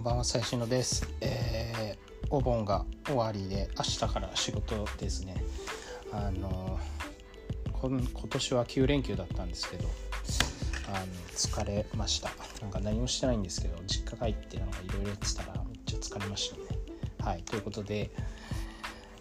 [0.00, 5.44] んばんは最新のです、えー、お盆が終わりで明日から仕事ですね。
[6.10, 6.80] あの
[7.82, 8.00] 今
[8.30, 9.86] 年は9連休だったんですけど
[10.88, 12.30] あの疲れました。
[12.62, 16.62] なんか何もしてないんですけど実家帰ってなんかいろいろやってたらめっちゃ疲れましたね。
[17.18, 18.10] はいということで、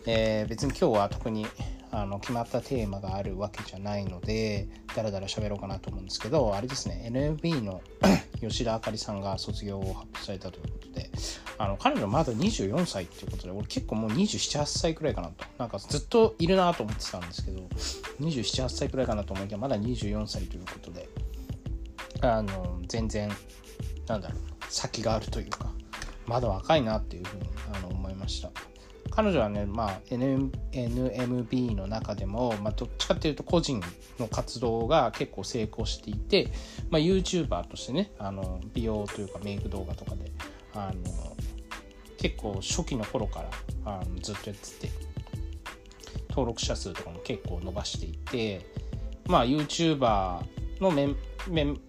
[0.06, 1.46] えー、別に今日は特に
[1.92, 7.82] あの決まったテーマがあるわけじゃないのでだらだら喋ろうかなと思うんですけどあれですね NMB の
[8.40, 11.10] 吉田あかりさんが卒業を発表されたということで
[11.58, 17.62] あの彼女まだ24歳っていうことで俺結構もう278歳くらいかなとなんかずっといるなと思ってたんですけど
[18.22, 21.10] 278歳くらいかなと思いきやまだ24歳ということで
[22.22, 23.32] あの全然
[24.08, 25.72] なんだろう先があるというか
[26.28, 28.52] まだ若いなっていうふうにあの思いました。
[29.20, 33.82] 彼女はね、まあ、N NMB の中でも、まあ、どっちかっていうと個人
[34.18, 36.48] の活動が結構成功していて、
[36.90, 40.32] まあ、YouTuber としてねあの美容というかメイク動画とかで
[40.74, 41.36] あの
[42.18, 43.50] 結構初期の頃から
[43.84, 44.94] あのずっとやってて
[46.30, 48.66] 登録者数とかも結構伸ばしていて
[49.28, 50.40] まあ YouTuber
[50.80, 51.16] のメン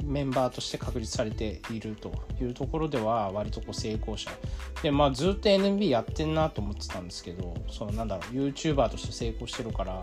[0.05, 4.30] メンバーとして確立されているというところでは割とこう成功者。
[4.83, 10.00] でまあずっと NMB やってんなと思ってたんですけどそのなんだろう YouTuber として成功してるから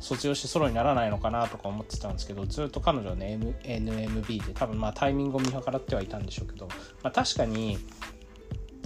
[0.00, 6.68] 卒業してソロにならないのかなとか思ってたんですけどずっと彼女はね NMB で多分まあタイミングを見計らってはいたんでしょうけど、
[7.02, 7.78] まあ、確かに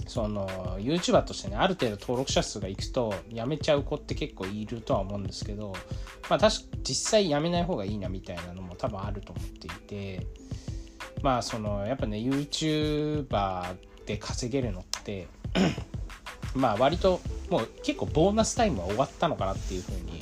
[0.07, 0.47] その
[0.79, 5.73] YouTuber としてねある程度登録者数がいくと辞めちゃう子って結構いるとは思うんですけど
[6.29, 10.27] まあ確か実際辞めない方がいいなみたいなのも多分あると思っていて
[11.21, 15.27] まあそのやっぱね YouTuber で稼げるのって
[16.55, 20.21] まあ割ともう結構ボーナスタイムは終わったのかなっていうふうに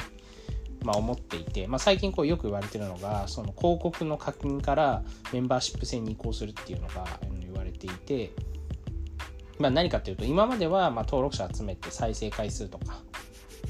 [0.84, 7.06] まあ、思っていて、まあ、最近こうよく言われてるのがその広告の課金からメンバーシップ制に移行するっていうのが
[7.40, 8.32] 言われていて
[9.62, 12.98] まあ、何かっていうと今まではま登録者集めて再生回数とか、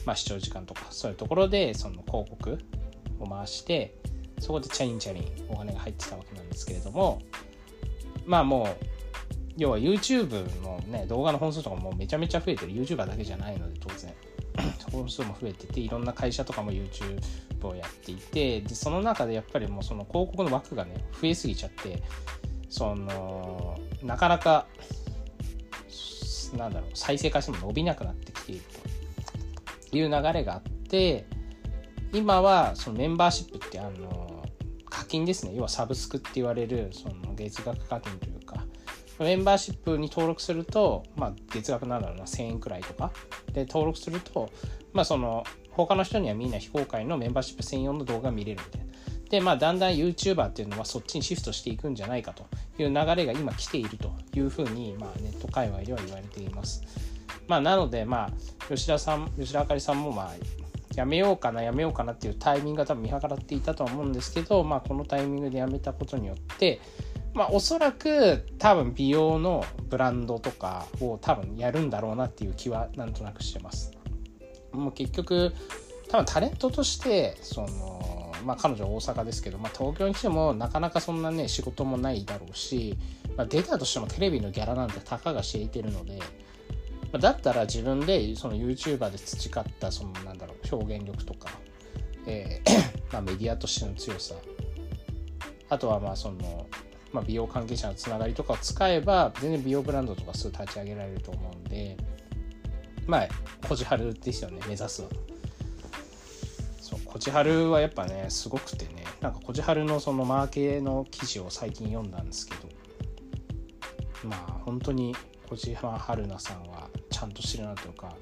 [0.06, 2.57] まあ、視聴時間とかそういうところでその広告
[3.19, 3.96] を回して
[4.40, 7.22] そこでチャリンチャリンお金が入ってたわけなんですけれども
[8.25, 8.68] まあもう
[9.57, 12.72] 要は YouTube のね動画の本数とかもめちゃめちゃ増えてる。
[12.72, 14.13] YouTuber だけじゃないので当然。
[14.91, 17.22] 本数も増えてていろんな会社とかも YouTube
[17.63, 22.03] をやっていてでその中でやっぱりもうその広告の枠がね増えすぎちゃって
[22.69, 24.68] そのなかなか
[26.57, 28.62] なんだろう再生回数も伸びなくなってきている
[29.91, 31.25] という流れがあって
[32.13, 34.44] 今はそのメンバーシップってあの
[34.90, 38.66] 課金ですね要はサブスクって言われるその月額課金というか
[39.19, 43.11] メンバーシップに登録すると、まあ、月額なんだろうな1000円くらいとか
[43.53, 44.50] で登録すると、
[44.94, 48.91] まあ、その他の人にはみんな非公開のメンバーシップ専用の動画が見れるみたいな。
[49.31, 52.46] で、まあ、だんだん YouTuber っていうのはそっちにシフトしていくんじゃないかと
[52.78, 56.84] いう流れが今来ているというふうに、まあ、ネット界隈では言われています。
[57.47, 58.31] まあ、なので、まあ、
[58.68, 60.31] 吉田さん、吉田あかりさんも、まあ、
[60.96, 66.81] やめようかな、やめようかなっていうタイミングが多分見計らっていたとは思うんですけど、まあ、このタイミングでやめたことによって、
[67.34, 73.94] まあ、おそらく多分美容のブランドとかを多分やるんだろうなっていう気はなんとなくしてます。
[74.74, 75.53] もう結局
[76.09, 78.00] 多分タレントとしてその
[78.44, 82.97] まあ、彼女は大阪ですけど、まあ、東京に来てもなかなかそんなね仕事もないだろうし、
[83.38, 86.25] まあ、出たとしてもテレビのギャラなんてたかが知れてるので、ま
[87.13, 91.50] あ、だったら自分でその YouTuber で培ったそのなんだろう表現力とか、
[92.25, 94.35] えーまあ、メディアとしての強さ
[95.69, 96.68] あとはまあその、
[97.13, 101.97] まあ、美容関係者のつながりとかを使えば全然美容ブランドとかすぐ立ち上げられると思うんで
[103.08, 103.28] まあ
[103.68, 105.09] こじはるですよね目指すは。
[107.11, 112.69] こちはるはやっぱねすごくてねなんかこちはるのそのマーケの記事を最近読んだんですけど
[114.29, 115.13] まあ本当に
[115.49, 118.16] 小島春菜さんはちゃんとしてるなというか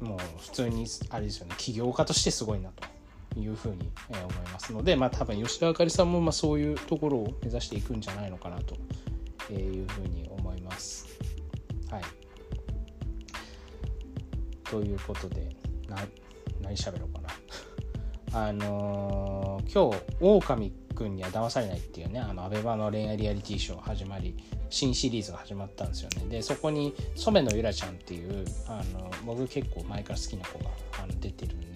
[0.00, 8.74] もう普通にあれですよね起業家としてすごいなというふうに思いますのでまあ多分吉田あかりさんもまあそういうところを目指していくんじゃないのかなと
[9.52, 11.06] いうふうに思います。
[11.88, 12.02] はい
[14.64, 15.48] ということで
[15.88, 15.96] な
[16.60, 17.28] 何喋ろうかな。
[18.48, 24.36] あのー、今日「狼くんには騙されない」っていうねあのアベマの恋愛リアリティショー始まり
[24.68, 26.28] 新シリーズが始まったんですよね。
[26.28, 30.70] でそこに染野ゆらちゃんっていうあの僕結構前から好きな子が
[31.02, 31.68] あの出てるんで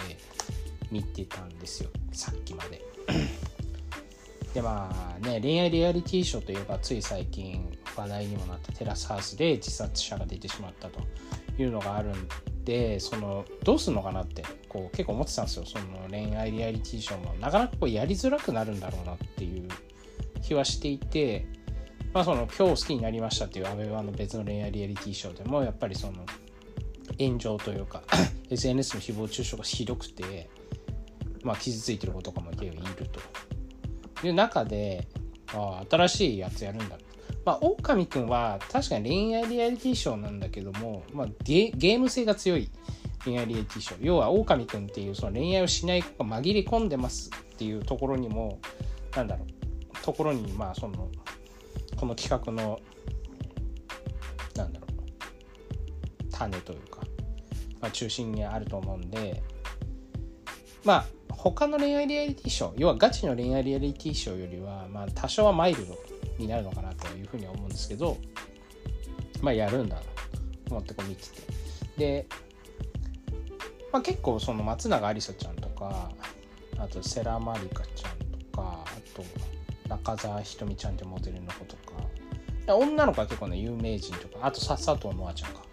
[0.92, 1.90] 見てたんですよ。
[2.12, 2.82] さっきまで。
[4.54, 11.00] でまあね恋愛リアリティショーといえばつい最近話題にもなったテラスハウスで自殺者が出てしまったと。
[11.58, 12.28] いうのがあるん
[12.64, 15.64] でそのどうすんのかなってこう結構思ってたんですよ。
[15.66, 17.34] その恋愛リアリティショーも。
[17.34, 19.68] なかなかこうやりづらくなるんだろうなっていう
[20.42, 21.46] 気はしていて
[22.12, 26.24] まあその今日好きになりましたっていうアベマの別の恋愛リアリティショーでもやっぱりその
[27.18, 28.02] 炎上というか
[28.50, 30.48] SNS の誹謗中傷がひどくて
[31.42, 33.20] まあ傷ついてる子とかも結構いると。
[34.26, 35.06] いう中で
[35.52, 36.96] ああ新しいやつやるんだ
[37.44, 42.70] まあ狼くんは確かに恋愛リアリティショーなんだけども、まあ、ゲーム性が強い
[43.24, 43.98] 恋愛リアリティショー。
[44.02, 48.58] 要は狼くんっていうその恋愛をしない子が紛れ込んでますっていうところにも
[49.14, 51.10] なんだろうところにまあその
[51.96, 52.80] この企画の
[54.56, 57.00] なんだろう種というか、
[57.80, 59.42] まあ、中心にあると思うんで
[60.84, 65.94] まあ他の恋愛リアリティショー要はガチの恋愛リアリティショーよりは、まあ、多少はマイルド。
[66.38, 68.16] になるのかなというふうには思うんですけど
[69.42, 70.08] まあやるんだなと
[70.70, 71.54] 思ってこう見てて。
[71.96, 72.26] で、
[73.92, 76.10] まあ、結構その松永ありさちゃんとか
[76.78, 78.18] あと世良まりかちゃん
[78.52, 78.86] とかあ
[79.16, 79.24] と
[79.88, 85.64] 中澤ひとみちゃんってモデルの子とか女の子は結構ね有名人とかあと佐藤のあちゃんか。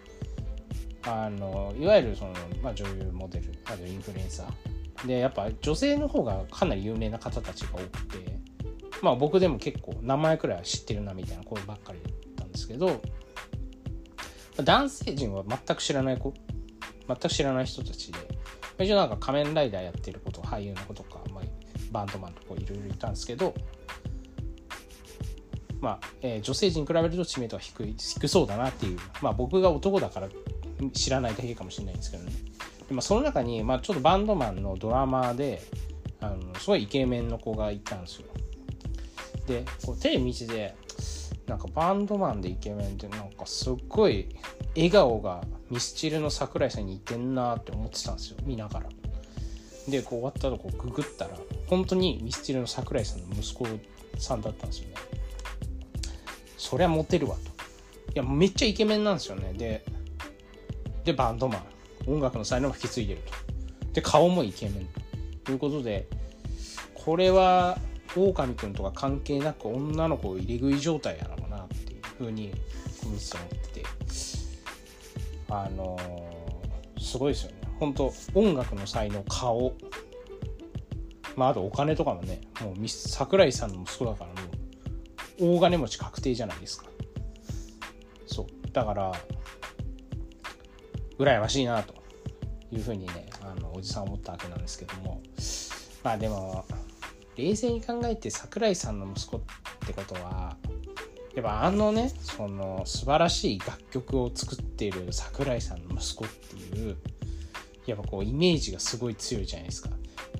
[1.04, 2.32] あのいわゆるその、
[2.62, 5.06] まあ、女優モデルあとインフルエンサー。
[5.06, 8.31] でやっぱ女性の方がかなり有名な方たちが多くて
[9.02, 13.00] まあ僕でも結構名前くらいは知ってるなみたいな声ばっかりだったんですけど
[14.56, 16.32] 男性陣は全く知らない子
[17.08, 18.18] 全く知らない人たちで
[18.78, 21.44] 一応なんか仮面ライダーやってること俳優の子とか、まあ、
[21.90, 23.54] バンドマンとかいろいろいたんですけど
[25.80, 30.28] まあ、えー、女性陣に比べると知名度は低い低そうだなっていう、まあ、僕が男だから
[30.92, 32.32] 知らないだけかもしれないんですけどね。
[32.88, 35.60] で、まあ、その中に、まあ、ちょっとバンドマンのドラマで
[36.20, 38.28] あのすごいイケメンの子がいたんですよ。
[39.46, 40.74] でこうテレビ見てて
[41.46, 44.28] なんかバンドマンでイケメンってなんかすっごい
[44.76, 48.88] 笑顔がミスチルの桜井さんに似てんなって思ってたんですよ見ながら。
[49.88, 51.36] でこう終わったとこググったら
[51.66, 53.66] 本当にミスチルの桜井さんの息子
[54.18, 54.94] さんだったんですよね。
[56.56, 57.40] そりゃモテるわと。
[58.14, 59.52] いやめっちゃイケメンなんですよね。
[59.54, 59.84] で
[61.04, 61.62] でバンドマン。
[62.06, 63.32] 音楽の才能を引き継いでると。
[63.92, 64.88] で顔もイケメン
[65.44, 66.08] ということで
[66.94, 67.78] これは
[68.16, 72.52] 狼くんとか関係なく女の子を入れ食い状態やろうなっていうふうに
[73.06, 73.86] 見てて思ってて。
[75.52, 77.58] あのー、すごいですよね。
[77.78, 79.74] 本当音楽の才能顔。
[81.36, 86.86] まああとお金とかもねもう桜井さんの息子だからもう大金持ち確定じゃないですか。
[88.26, 88.72] そう。
[88.72, 89.12] だから
[91.18, 91.94] 羨ましいなと
[92.70, 95.20] いうふうにねあのおじさん思ったわけなんですけども。
[96.02, 96.64] まあでも
[97.36, 99.40] 冷静に考えて桜井さんの息子っ
[99.86, 100.56] てことは
[101.34, 106.96] やっぱあのねその素晴らしい楽曲を作っている桜井さんの息子っていう
[107.86, 109.90] やっぱこうイメージがすごい強いじゃないですか。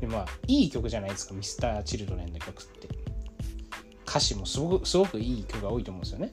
[0.01, 3.03] でまあいい曲じゃないですか Mr.Children の曲って。
[4.13, 6.33] 歌詞もすごくすごくいい曲が多いと思うんですよね。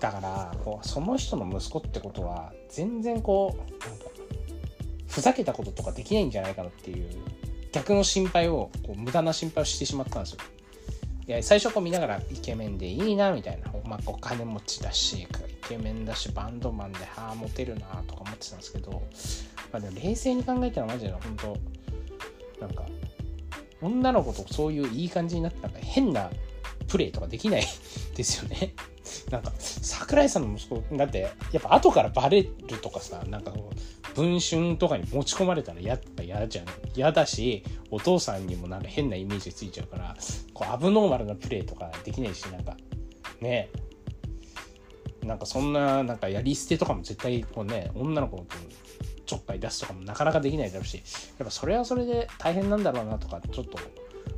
[0.00, 7.06] だからこうその人の息子ってことは全然こうふざけたこととかできないんじゃないかなっていう
[7.72, 10.38] 逆の心配をこう無駄な心配をしてしまったんですよ。
[11.26, 15.26] いや最初こう見ながらイケメンでいいなみたいな、まあ、お金持ちだしイ
[15.68, 18.90] ケメンだしバンドマンではあモテるなとか思ってたんですけど、
[19.72, 22.84] まあ、でも冷静に考えたらマジで本当なんか
[23.80, 26.28] 女の子とそういういい感じになってなんか変な
[26.88, 27.64] プレイとかできない
[28.14, 28.74] ですよね。
[29.30, 36.66] なんか桜井さんの息子だってやっぱ後からバレるとかさなんかこう文春とかに持ち込まれたらやっぱ嫌じゃん。
[36.94, 40.16] 嫌だしお父さんにもなんか変なイメージついちゃうから
[40.52, 42.76] こうアブノーマルなプレーとかできないしなんか
[43.40, 43.70] ね。
[45.24, 48.46] なんかそんななんかやり捨てとかも絶対こうね女の子と
[49.24, 53.78] ちょっかい出すとかもなかなかできないだろうしやっぱそれはそれで大変なんだろうなとかちょっと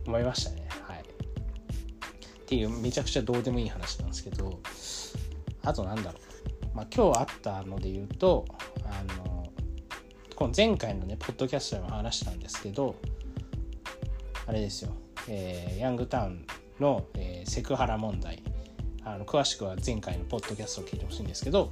[0.06, 0.68] 思いましたね。
[0.86, 1.00] はい。
[1.00, 1.02] っ
[2.46, 4.60] ていうめちゃくちゃどうでもいい話なんですけど
[5.62, 6.76] あとなんだろう。
[6.76, 8.44] まあ今日あったので言うと
[8.84, 9.43] あの
[10.34, 12.96] この前回のねポッドキャストでも話したんですけど
[14.46, 14.92] あれですよ、
[15.28, 16.46] えー、ヤングタウン
[16.80, 18.42] の、えー、セクハラ問題。
[19.06, 21.70] あの詳しくは前回のポッドキャストを聞いてほしいんですけど、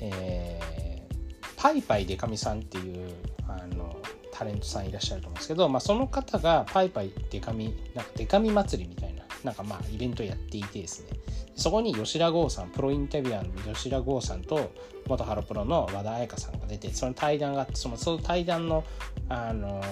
[0.00, 3.12] えー、パイパイデカミさんっていう
[3.48, 3.96] あの
[4.32, 11.17] タレントさんいらっしゃると思うんですけど、まあ、その方がパイパイデカミなんかデカミ祭りみたいななんかまあイベントやっていてですね。
[11.58, 14.70] そこに吉田剛さんプロインタビュアーの吉田剛さんと
[15.08, 18.84] 元ハロプロの和田彩香さんが出てその対談があってそのその対談の、
[19.28, 19.82] あの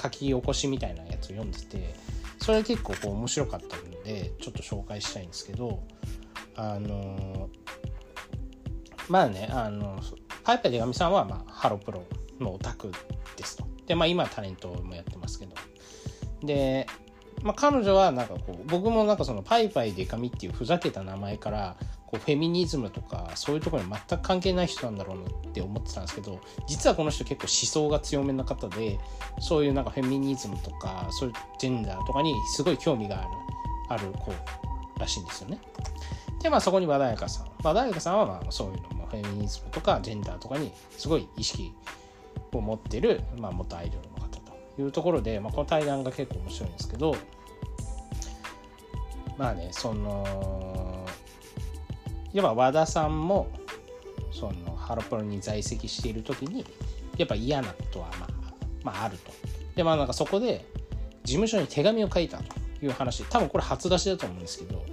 [0.00, 1.94] 書き起こしみたいなやつを読んでて
[2.40, 5.82] それ結構こう面白かったのでちょっと紹介したいんですけど
[6.56, 7.48] あの
[9.08, 10.00] まあねあの
[10.44, 12.04] パイパイでがみさんは、まあ、ハロプロ
[12.40, 12.90] のオタク
[13.36, 13.64] ですと。
[13.86, 15.54] でまあ今タレントもやってますけど。
[16.42, 16.86] で
[17.42, 28.98] まあ、彼女はなんかこう僕もなんかそのパイパイデカミっていうふざけた名前からこうフェミニズムとかそういうところに全く関係ない人なんだろうなって思ってたんですけど実はこの人結構思想が強めな方で
[29.40, 33.28] そういうなんかフェミニズムとかそういうジェンダーとかにすごい興味がある
[33.88, 34.32] ある子
[34.98, 35.58] らしいんですよね。
[36.42, 41.72] でまあそこに和田彩香さん和田彩香さんはまあそういうのもフェミニズムとかジェンダーとかにすごい意識
[42.52, 44.21] を持ってる、まあ、元アイドルの
[44.78, 47.16] いうところで、まあ、この対談が結構面白いんですけど
[49.36, 51.06] まあねその
[52.32, 53.48] やっぱ和田さんも
[54.30, 56.64] そのハロプロに在籍している時に
[57.18, 58.28] やっぱ嫌なことはまあ、
[58.82, 59.30] まあ、あると。
[59.76, 60.64] でまあなんかそこで
[61.24, 62.44] 事務所に手紙を書いたと
[62.82, 64.84] いう話多分これ初出しだと思うんですけど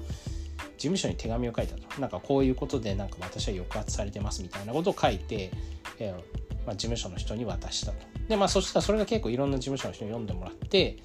[0.78, 5.52] 事務所に手紙を書いたとなんかこういうことでなんか私は抑圧されてますみたいなことを書いて、
[6.00, 7.98] えーまあ、事務所の人に渡したと。
[8.28, 10.98] でまあそしたらそれが結構いろんな事務所の人に読んでもらって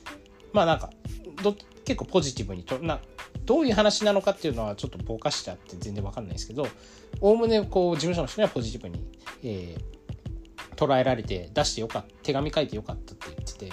[0.52, 0.90] まあなんか
[1.42, 3.00] ど結構ポジティブにとな
[3.44, 6.66] どういう話なのかっていうのはちょっとぼかしちゃって全然わかんないですけど
[7.20, 9.02] おおむねこう事務所の人にはポジティブに、
[9.42, 13.72] えー、捉えられて出してよかった手紙書いてよかったって言ってて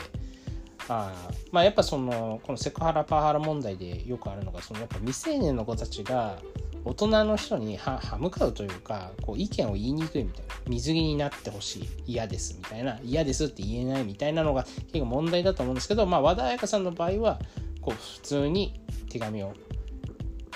[0.87, 1.13] あ
[1.51, 6.41] まあやっぱそのこのセクハラパワハラ問題でよくあるのがそのやっぱ未成年の子たちが
[6.83, 17.39] 大人の人に歯向かうというかこう意見を言いにくいみたいな水着になってほしい嫌ですみたいな嫌ですって言えないみたいなのが結構問題だと思うんですけど、まあ、和田彩香さんの場合は
[17.81, 19.53] こう普通に手紙を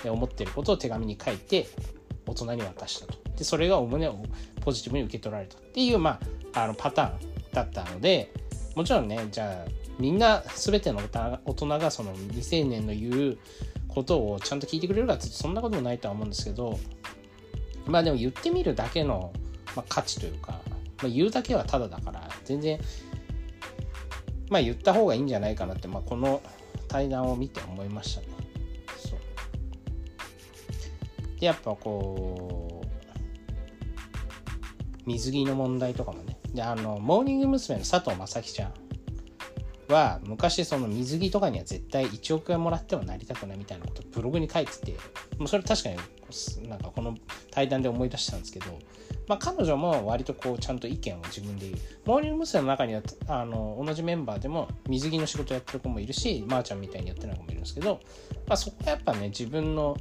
[0.03, 1.67] 思ってることを手紙に書いて
[2.25, 3.17] 大人に渡したと。
[3.37, 4.17] でそれがお胸を
[4.61, 6.19] ポジティブに受け取られたっていう、ま
[6.53, 7.19] あ、あのパターン
[7.51, 8.31] だったので
[8.75, 11.01] もちろんねじゃあみんな全ての
[11.45, 13.37] 大人がその未成年の言う
[13.95, 16.77] ことをちゃんと聞いてくれるかってそんなこともないとは思うんですけど
[17.87, 19.31] まあでも言ってみるだけの、
[19.75, 20.59] まあ、価値というか、
[21.01, 22.79] まあ、言うだけはただだから全然
[24.49, 26.41] まあ言った方がいいんじゃないかなって、まあ、この
[26.87, 28.27] 対談を見て思いましたね。
[28.97, 29.19] そう
[31.39, 32.87] でやっぱこう
[35.05, 37.77] 水着の問題とかもねであのモーニング娘。
[37.77, 38.73] の佐藤正樹ちゃん
[39.87, 44.91] は昔その水着とかには絶対1億円もらってはなりたくないみたいなことブログに書いてて
[45.37, 45.97] もうそれ確かに
[46.67, 47.15] なんかこの
[47.51, 48.65] 対談で思い出したんですけど、
[49.27, 52.61] まあ、彼女も割とこうちゃんと意見を自分で言うモーニング娘。
[52.61, 57.99] の中にはあの同じメンバーでも水着の仕事やってる子もいるしまー、あ、ちゃんみたいにやってない子もいるんですけど、
[58.47, 59.97] まあ、そこはやっぱね自分の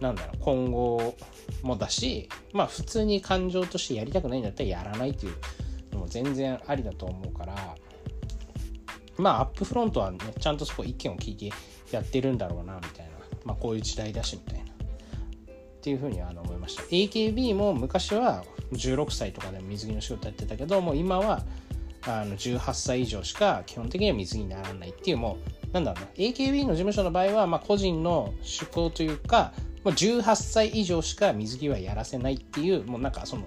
[0.00, 1.16] なんだろう今後
[1.62, 5.34] もだしまあ普通に感情としてやりたくないんだったらやらないっていう
[5.92, 7.76] のも全然ありだと思うから
[9.18, 11.50] まあアップフロントはねちゃんとそこ意見を聞いて
[11.90, 13.12] やってるんだろうなみたいな、
[13.44, 14.68] まあ、こういう時代だしみたいな。
[14.68, 16.82] っていうふうにあの思いました。
[16.82, 21.42] AKB も昔は16歳とかでも水着の仕事やってたけどもう今は
[22.02, 25.38] あの18歳以上しか基本的には水着にならないっていうも
[25.70, 26.10] うなんだろうな。
[26.16, 29.52] AKB の事務所の場合は、まあ、個人の趣向というか
[29.84, 33.46] もう18歳以上しか水着はやらせないっていうもうなんかその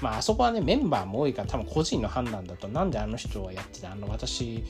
[0.00, 4.64] まああそこはねメンバーも多いから多分個人の判断だとなんであの人はやっててあの私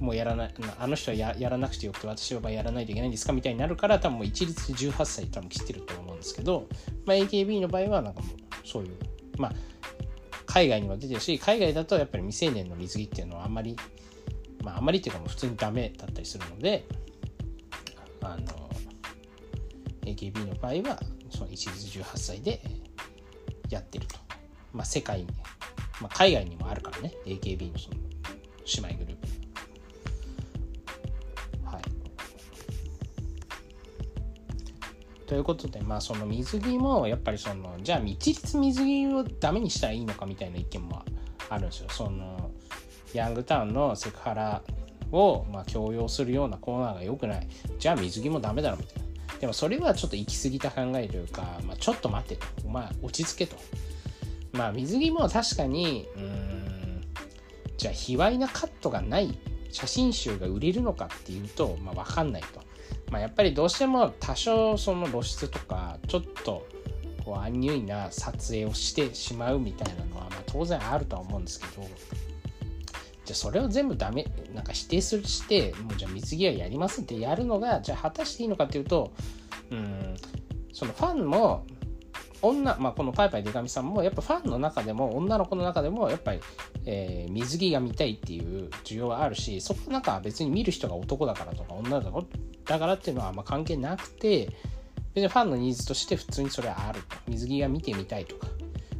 [0.00, 6.68] もやらないあの人はややらなくてよくて私はやらないといけないんですかみたいになるから多分もう一律18歳多分切ってると思うんですけど、
[7.04, 8.96] まあ、AKB の場合はなんかもうそういう
[9.38, 9.52] まあ
[10.46, 13.76] 海外にも出てるし海外だとやっぱり未成年の水着っていうのはあんまり
[14.62, 16.86] まああまりっていうかもう普通にダメだったりするので
[18.22, 18.70] あの
[20.02, 22.60] AKB の場合はその一律18歳で
[23.68, 24.27] やってると。
[24.72, 25.26] まあ、世界に、
[26.00, 27.96] まあ、海外にもあるからね AKB のその
[28.82, 29.28] 姉妹グループ。
[31.64, 31.82] はい。
[35.26, 41.02] ということでまあその水着もやっぱりそのじゃあ一律水着をダメにしたらいいのかみたいな意見も
[41.48, 41.88] あるんですよ。
[41.90, 42.50] その
[43.14, 44.62] ヤングタウンのセクハラ
[45.10, 47.48] をまあ強要するようなコーナーが良くない。
[47.78, 49.08] じゃあ水着もダメだろみたいな。
[49.40, 52.46] でもそれはちょっと行き過ぎた考えというか、まあ、ちょっと待ってと。
[52.64, 53.56] お前落ち着けと。
[54.52, 56.58] まあ水着も確かにうん。
[57.78, 59.38] じゃあ卑猥なカットがない
[59.70, 62.60] 写真集が売れるのかっていうと、まあ、分かんないと、
[63.10, 66.66] まあ、やっぱりどうしても多少その露出とかちょっと
[67.24, 71.90] こうアンニュイな撮影をしてしまうみたいなのは、まあ、当然あるとは思うんですけどじゃ
[73.32, 79.12] あそれを全部ダメなんか否定するしてもうじゃあ水着はやりますってやるのがじゃあ果たしていいのかっていうと
[79.70, 80.16] うん
[80.72, 81.64] そのファンも
[82.42, 86.40] 女、まあ、このパイパイデカミさんもやっぱファンの中でも女の子の中でもやっぱり、
[86.84, 94.50] えー、水着が見たいっていう需要があるしそこの中は別に見る人が男だからとか女だからっていうのはあんま関係なくて
[95.14, 97.16] 別にファンのニーズとして普通にそれはあると。
[97.26, 98.46] 水着が見てみたいとか、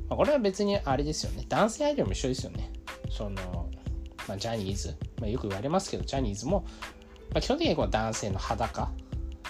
[0.08, 1.44] まあ、これは別にあれですよね。
[1.48, 2.72] 男性アイドルも一緒ですよね。
[3.10, 3.68] その、
[4.26, 6.64] まあ、ジャニーズ、まあ、よく言われますけどジャニーズも
[7.30, 8.90] まあ、基本的にこう男性の裸、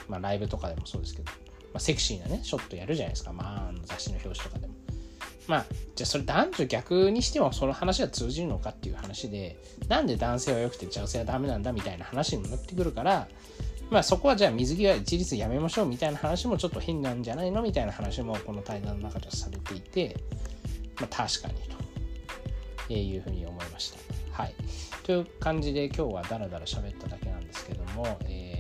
[0.08, 1.30] まあ、ライブとかでもそうですけど、
[1.72, 4.74] まあ、セクシーなねショットやるじゃないですかまあ雑誌の表紙とかでも
[5.46, 9.56] まあじゃあそれ男女逆にしてもその話は通じるのかっていう話で
[9.88, 13.28] なんで男性は良くて女性はダメなんだみたいな話になってくるから
[13.90, 20.16] まあそこはじゃあ水着は一律やめましょうみたいな話もちょっと変なんじゃないのみたいな話もこの対談の中ではされていて、
[21.00, 21.54] まあ確かに
[22.86, 24.42] というふうに思いました。
[24.42, 24.54] はい。
[25.04, 28.57] という感じで今日はダラダラ喋っただけなんですけども、えー、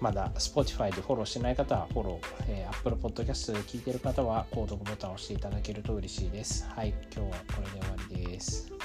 [0.00, 6.66] まだ Spotify でフォローしてない方はフォロー、えー、Apple Podcast で聞いてる方は購読ボタンを押していただけると嬉しいです。
[6.74, 6.94] はい。
[7.14, 8.79] 今日はこれで終わりです。